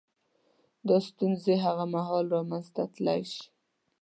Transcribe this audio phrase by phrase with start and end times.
[0.87, 3.45] •دا ستونزې هغه مهال له منځه تلای شي.